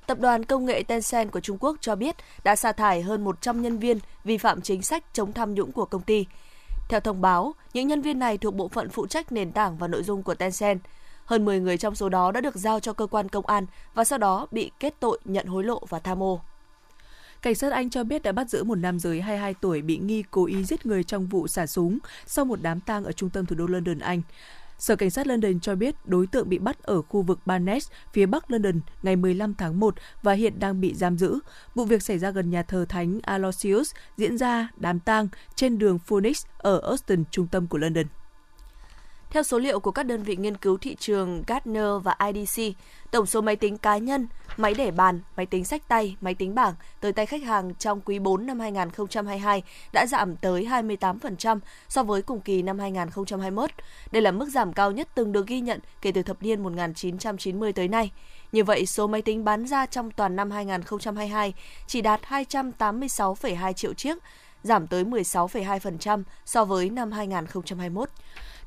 [0.07, 3.61] Tập đoàn công nghệ Tencent của Trung Quốc cho biết đã sa thải hơn 100
[3.61, 6.25] nhân viên vi phạm chính sách chống tham nhũng của công ty.
[6.89, 9.87] Theo thông báo, những nhân viên này thuộc bộ phận phụ trách nền tảng và
[9.87, 10.79] nội dung của Tencent–
[11.31, 14.03] hơn 10 người trong số đó đã được giao cho cơ quan công an và
[14.03, 16.41] sau đó bị kết tội nhận hối lộ và tham ô.
[17.41, 20.23] Cảnh sát Anh cho biết đã bắt giữ một nam giới 22 tuổi bị nghi
[20.31, 23.45] cố ý giết người trong vụ xả súng sau một đám tang ở trung tâm
[23.45, 24.21] thủ đô London, Anh.
[24.79, 28.25] Sở Cảnh sát London cho biết đối tượng bị bắt ở khu vực Barnet, phía
[28.25, 31.39] bắc London ngày 15 tháng 1 và hiện đang bị giam giữ.
[31.75, 35.99] Vụ việc xảy ra gần nhà thờ Thánh Aloysius, diễn ra đám tang trên đường
[35.99, 38.05] Phoenix ở Austin, trung tâm của London.
[39.31, 42.61] Theo số liệu của các đơn vị nghiên cứu thị trường Gartner và IDC,
[43.11, 46.55] tổng số máy tính cá nhân, máy để bàn, máy tính sách tay, máy tính
[46.55, 49.63] bảng tới tay khách hàng trong quý 4 năm 2022
[49.93, 53.69] đã giảm tới 28% so với cùng kỳ năm 2021.
[54.11, 57.73] Đây là mức giảm cao nhất từng được ghi nhận kể từ thập niên 1990
[57.73, 58.11] tới nay.
[58.51, 61.53] Như vậy, số máy tính bán ra trong toàn năm 2022
[61.87, 64.17] chỉ đạt 286,2 triệu chiếc,
[64.63, 68.09] giảm tới 16,2% so với năm 2021.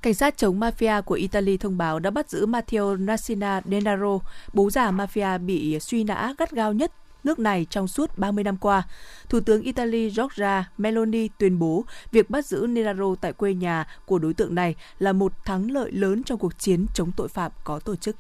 [0.05, 4.19] Cảnh sát chống mafia của Italy thông báo đã bắt giữ Matteo Nassina Denaro,
[4.53, 6.93] bố già mafia bị suy nã gắt gao nhất
[7.25, 8.83] nước này trong suốt 30 năm qua.
[9.29, 14.19] Thủ tướng Italy Giorgia Meloni tuyên bố việc bắt giữ Denaro tại quê nhà của
[14.19, 17.79] đối tượng này là một thắng lợi lớn trong cuộc chiến chống tội phạm có
[17.79, 18.17] tổ chức.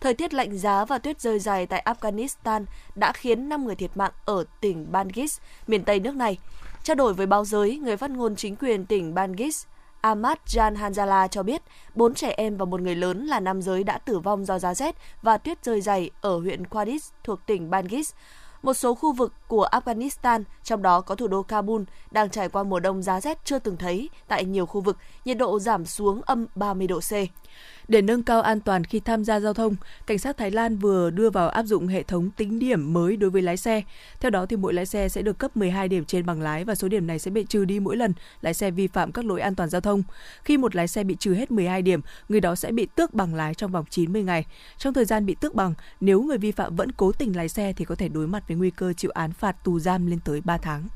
[0.00, 3.96] Thời tiết lạnh giá và tuyết rơi dài tại Afghanistan đã khiến 5 người thiệt
[3.96, 6.38] mạng ở tỉnh Bangis, miền Tây nước này.
[6.82, 9.64] Trao đổi với báo giới, người phát ngôn chính quyền tỉnh Bangis
[10.02, 11.62] Ahmad Jan Hanzala cho biết,
[11.94, 14.74] bốn trẻ em và một người lớn là nam giới đã tử vong do giá
[14.74, 18.12] rét và tuyết rơi dày ở huyện Quadis thuộc tỉnh Bangis.
[18.62, 22.62] Một số khu vực của Afghanistan, trong đó có thủ đô Kabul, đang trải qua
[22.62, 26.22] mùa đông giá rét chưa từng thấy tại nhiều khu vực, nhiệt độ giảm xuống
[26.22, 27.12] âm 30 độ C.
[27.92, 29.76] Để nâng cao an toàn khi tham gia giao thông,
[30.06, 33.30] cảnh sát Thái Lan vừa đưa vào áp dụng hệ thống tính điểm mới đối
[33.30, 33.82] với lái xe.
[34.20, 36.74] Theo đó thì mỗi lái xe sẽ được cấp 12 điểm trên bằng lái và
[36.74, 39.40] số điểm này sẽ bị trừ đi mỗi lần lái xe vi phạm các lỗi
[39.40, 40.02] an toàn giao thông.
[40.44, 43.34] Khi một lái xe bị trừ hết 12 điểm, người đó sẽ bị tước bằng
[43.34, 44.46] lái trong vòng 90 ngày.
[44.78, 47.72] Trong thời gian bị tước bằng, nếu người vi phạm vẫn cố tình lái xe
[47.72, 50.40] thì có thể đối mặt với nguy cơ chịu án phạt tù giam lên tới
[50.40, 50.88] 3 tháng.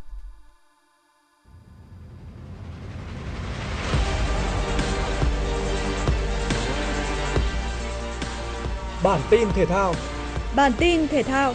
[9.02, 9.94] Bản tin thể thao.
[10.56, 11.54] Bản tin thể thao.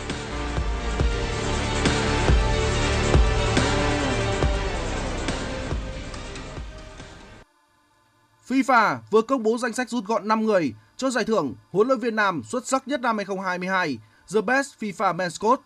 [8.47, 11.99] FIFA vừa công bố danh sách rút gọn 5 người cho giải thưởng huấn luyện
[11.99, 13.99] viên nam xuất sắc nhất năm 2022,
[14.34, 15.62] The Best FIFA Men's Coach.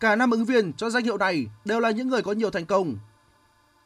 [0.00, 2.66] Cả năm ứng viên cho danh hiệu này đều là những người có nhiều thành
[2.66, 2.96] công.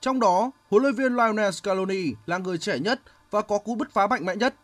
[0.01, 3.93] Trong đó, huấn luyện viên Lionel Scaloni là người trẻ nhất và có cú bứt
[3.93, 4.55] phá mạnh mẽ nhất.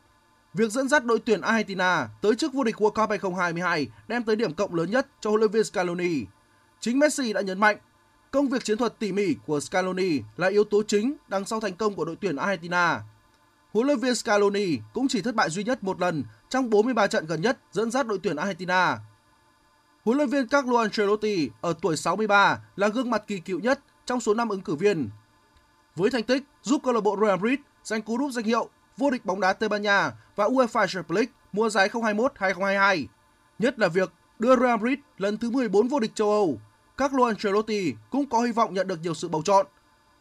[0.55, 4.37] Việc dẫn dắt đội tuyển Argentina tới chức vô địch World Cup 2022 đem tới
[4.37, 6.25] điểm cộng lớn nhất cho huấn luyện viên Scaloni.
[6.81, 7.77] Chính Messi đã nhấn mạnh,
[8.31, 11.77] công việc chiến thuật tỉ mỉ của Scaloni là yếu tố chính đằng sau thành
[11.77, 13.03] công của đội tuyển Argentina.
[13.73, 17.27] Huấn luyện viên Scaloni cũng chỉ thất bại duy nhất một lần trong 43 trận
[17.27, 18.99] gần nhất dẫn dắt đội tuyển Argentina.
[20.05, 24.21] Huấn luyện viên Carlo Ancelotti ở tuổi 63 là gương mặt kỳ cựu nhất trong
[24.21, 25.11] số 5 ứng cử viên.
[25.97, 28.69] Với thành tích giúp câu lạc bộ Real Madrid giành cú đúp danh hiệu
[29.01, 33.07] vô địch bóng đá Tây Ban Nha và UEFA Champions League mùa giải 2021-2022.
[33.59, 36.61] Nhất là việc đưa Real Madrid lần thứ 14 vô địch châu Âu,
[36.97, 39.67] Carlo Ancelotti cũng có hy vọng nhận được nhiều sự bầu chọn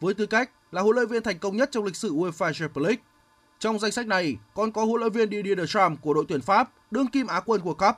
[0.00, 2.86] với tư cách là huấn luyện viên thành công nhất trong lịch sử UEFA Champions
[2.86, 3.02] League.
[3.58, 6.70] Trong danh sách này còn có huấn luyện viên Didier Deschamps của đội tuyển Pháp,
[6.90, 7.94] đương kim Á quân của Cup,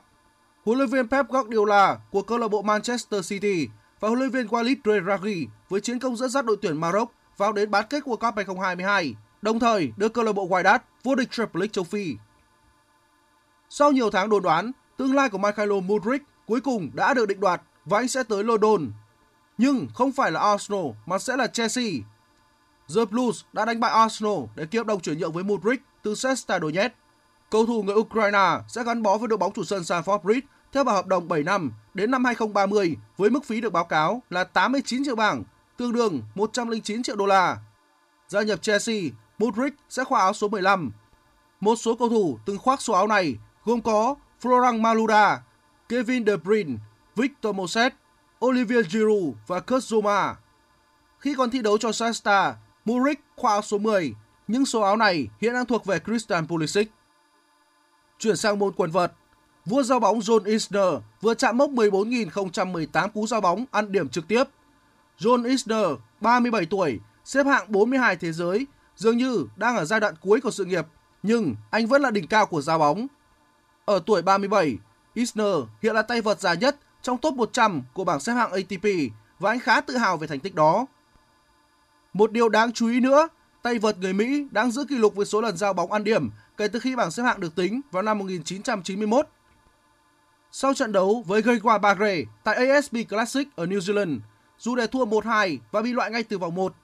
[0.65, 3.67] huấn luyện viên Pep Guardiola của câu lạc bộ Manchester City
[3.99, 7.51] và huấn luyện viên Walid Regragui với chiến công dẫn dắt đội tuyển Maroc vào
[7.53, 11.31] đến bán kết World Cup 2022 đồng thời đưa câu lạc bộ Wydad vô địch
[11.31, 12.15] Champions League châu Phi.
[13.69, 17.39] Sau nhiều tháng đồn đoán, tương lai của Mikhailo Mudrik cuối cùng đã được định
[17.39, 18.91] đoạt và anh sẽ tới London.
[19.57, 21.91] Nhưng không phải là Arsenal mà sẽ là Chelsea.
[22.95, 26.15] The Blues đã đánh bại Arsenal để ký hợp đồng chuyển nhượng với Mudrik từ
[26.15, 26.95] Shakhtar Donetsk.
[27.49, 30.83] Cầu thủ người Ukraine sẽ gắn bó với đội bóng chủ sân Stamford Bridge theo
[30.83, 34.43] bản hợp đồng 7 năm đến năm 2030 với mức phí được báo cáo là
[34.43, 35.43] 89 triệu bảng,
[35.77, 37.57] tương đương 109 triệu đô la.
[38.27, 38.95] Gia nhập Chelsea,
[39.37, 40.91] Mudryk sẽ khoác áo số 15.
[41.59, 45.41] Một số cầu thủ từng khoác số áo này gồm có Florent Malouda,
[45.89, 46.75] Kevin De Bruyne,
[47.15, 47.93] Victor Moses,
[48.45, 50.33] Olivier Giroud và Kurt Zouma.
[51.19, 54.15] Khi còn thi đấu cho Shakhtar, Mudryk khoác áo số 10,
[54.47, 56.91] nhưng số áo này hiện đang thuộc về Christian Pulisic.
[58.19, 59.13] Chuyển sang môn quần vợt,
[59.65, 64.27] vua giao bóng John Isner vừa chạm mốc 14.018 cú giao bóng ăn điểm trực
[64.27, 64.43] tiếp.
[65.19, 65.85] John Isner,
[66.21, 68.67] 37 tuổi, xếp hạng 42 thế giới
[69.03, 70.85] dường như đang ở giai đoạn cuối của sự nghiệp,
[71.23, 73.07] nhưng anh vẫn là đỉnh cao của giao bóng.
[73.85, 74.77] Ở tuổi 37,
[75.13, 78.87] Isner hiện là tay vợt già nhất trong top 100 của bảng xếp hạng ATP
[79.39, 80.85] và anh khá tự hào về thành tích đó.
[82.13, 83.27] Một điều đáng chú ý nữa,
[83.61, 86.29] tay vợt người Mỹ đang giữ kỷ lục với số lần giao bóng ăn điểm
[86.57, 89.27] kể từ khi bảng xếp hạng được tính vào năm 1991.
[90.51, 94.19] Sau trận đấu với Gregoire Bagre tại ASB Classic ở New Zealand,
[94.59, 96.75] dù để thua 1-2 và bị loại ngay từ vòng 1,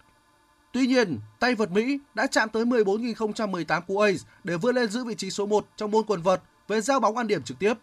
[0.72, 5.04] Tuy nhiên, tay vợt Mỹ đã chạm tới 14.018 cú ace để vươn lên giữ
[5.04, 7.74] vị trí số 1 trong môn quần vợt về giao bóng ăn điểm trực tiếp.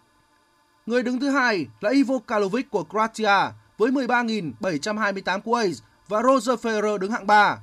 [0.86, 5.74] Người đứng thứ hai là Ivo Karlovic của Croatia với 13.728 cú ace
[6.08, 7.58] và Roger Federer đứng hạng 3.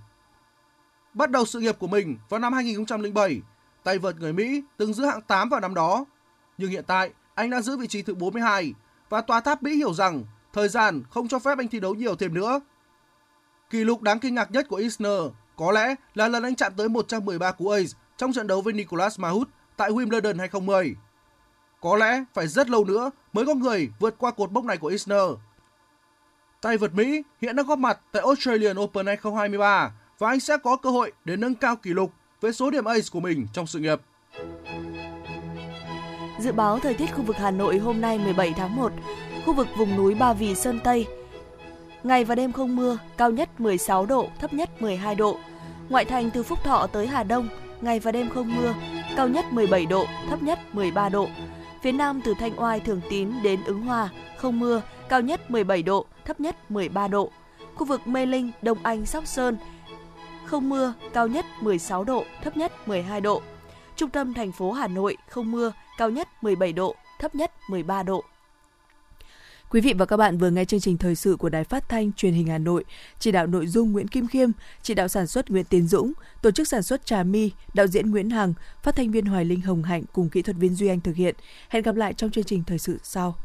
[1.13, 3.41] Bắt đầu sự nghiệp của mình vào năm 2007,
[3.83, 6.05] tay vợt người Mỹ từng giữ hạng 8 vào năm đó.
[6.57, 8.73] Nhưng hiện tại, anh đang giữ vị trí thứ 42
[9.09, 12.15] và tòa tháp Mỹ hiểu rằng thời gian không cho phép anh thi đấu nhiều
[12.15, 12.59] thêm nữa
[13.73, 15.21] Kỷ lục đáng kinh ngạc nhất của Isner
[15.55, 19.19] có lẽ là lần anh chạm tới 113 cú ace trong trận đấu với Nicolas
[19.19, 20.95] Mahut tại Wimbledon 2010.
[21.81, 24.87] Có lẽ phải rất lâu nữa mới có người vượt qua cột mốc này của
[24.87, 25.21] Isner.
[26.61, 30.77] Tay vợt Mỹ hiện đang góp mặt tại Australian Open 2023 và anh sẽ có
[30.77, 33.79] cơ hội để nâng cao kỷ lục với số điểm ace của mình trong sự
[33.79, 34.01] nghiệp.
[36.39, 38.91] Dự báo thời tiết khu vực Hà Nội hôm nay 17 tháng 1,
[39.45, 41.07] khu vực vùng núi Ba Vì Sơn Tây
[42.03, 45.37] Ngày và đêm không mưa, cao nhất 16 độ, thấp nhất 12 độ.
[45.89, 47.47] Ngoại thành từ Phúc Thọ tới Hà Đông,
[47.81, 48.73] ngày và đêm không mưa,
[49.15, 51.27] cao nhất 17 độ, thấp nhất 13 độ.
[51.81, 55.83] Phía Nam từ Thanh Oai Thường Tín đến Ứng Hòa, không mưa, cao nhất 17
[55.83, 57.31] độ, thấp nhất 13 độ.
[57.75, 59.57] Khu vực Mê Linh, Đông Anh, Sóc Sơn,
[60.45, 63.41] không mưa, cao nhất 16 độ, thấp nhất 12 độ.
[63.95, 68.03] Trung tâm thành phố Hà Nội không mưa, cao nhất 17 độ, thấp nhất 13
[68.03, 68.23] độ.
[69.73, 72.13] Quý vị và các bạn vừa nghe chương trình thời sự của Đài Phát thanh
[72.13, 72.83] Truyền hình Hà Nội,
[73.19, 74.49] chỉ đạo nội dung Nguyễn Kim Khiêm,
[74.81, 78.11] chỉ đạo sản xuất Nguyễn Tiến Dũng, tổ chức sản xuất Trà My, đạo diễn
[78.11, 80.99] Nguyễn Hằng, phát thanh viên Hoài Linh Hồng Hạnh cùng kỹ thuật viên Duy Anh
[80.99, 81.35] thực hiện.
[81.69, 83.35] Hẹn gặp lại trong chương trình thời sự sau.